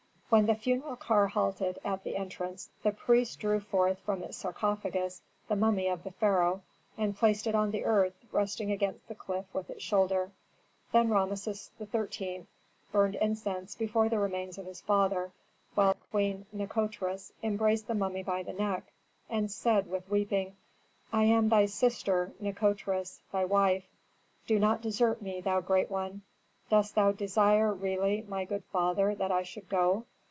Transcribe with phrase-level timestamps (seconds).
[0.31, 5.21] When the funeral car halted at the entrance the priests drew forth from its sarcophagus
[5.49, 6.61] the mummy of the pharaoh,
[6.97, 10.31] and placed it on the earth resting against the cliff with its shoulder.
[10.93, 12.47] Then Rameses XIII.
[12.93, 15.33] burned incense before the remains of his father,
[15.75, 18.85] while Queen Nikotris embraced the mummy by the neck,
[19.29, 20.55] and said with weeping,
[21.11, 23.83] "I am thy sister, Nikotris, thy wife;
[24.47, 26.21] do not desert me, thou great one!
[26.69, 30.05] Dost thou desire really, my good father, that I should go?